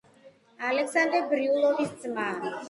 ალექსანდრე 0.69 1.19
ბრიულოვის 1.35 1.93
ძმა. 2.07 2.27